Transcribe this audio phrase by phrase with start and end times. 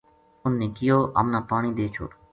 [0.43, 2.09] اُنھ نے کہیو:” ہمنا پانی دے چھڑ